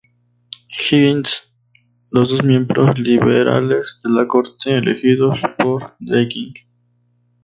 Higgins, 0.71 1.47
los 2.09 2.31
dos 2.31 2.43
miembros 2.43 2.97
liberales 2.97 3.99
de 4.03 4.09
la 4.09 4.25
corte 4.25 4.75
elegidos 4.75 5.43
por 5.59 5.95
Deakin. 5.99 6.55